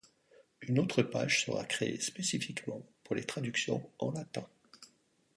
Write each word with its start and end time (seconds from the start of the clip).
Une 0.63 0.79
autre 0.79 1.03
page 1.03 1.45
sera 1.45 1.63
créée 1.63 1.99
spécifiquement 1.99 2.81
pour 3.03 3.13
les 3.13 3.23
traductions 3.23 3.87
en 3.99 4.11
latin. 4.11 4.47